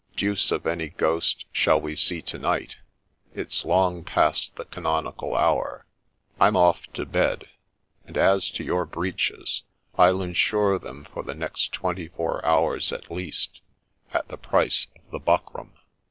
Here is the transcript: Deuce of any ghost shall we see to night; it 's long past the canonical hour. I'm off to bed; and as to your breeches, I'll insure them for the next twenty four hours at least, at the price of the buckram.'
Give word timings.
Deuce 0.15 0.49
of 0.49 0.65
any 0.65 0.89
ghost 0.89 1.45
shall 1.51 1.79
we 1.79 1.95
see 1.95 2.23
to 2.23 2.39
night; 2.39 2.77
it 3.35 3.53
's 3.53 3.63
long 3.63 4.03
past 4.03 4.55
the 4.55 4.65
canonical 4.65 5.35
hour. 5.35 5.85
I'm 6.39 6.55
off 6.57 6.91
to 6.93 7.05
bed; 7.05 7.47
and 8.07 8.17
as 8.17 8.49
to 8.53 8.63
your 8.63 8.85
breeches, 8.87 9.61
I'll 9.99 10.23
insure 10.23 10.79
them 10.79 11.05
for 11.13 11.21
the 11.21 11.35
next 11.35 11.71
twenty 11.71 12.07
four 12.07 12.43
hours 12.43 12.91
at 12.91 13.11
least, 13.11 13.61
at 14.11 14.27
the 14.27 14.37
price 14.37 14.87
of 14.95 15.11
the 15.11 15.19
buckram.' 15.19 15.73